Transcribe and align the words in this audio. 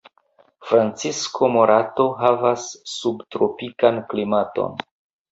Francisco 0.67 1.49
Morato 1.55 2.05
havas 2.21 2.63
subtropikan 2.93 4.01
klimaton. 4.15 4.81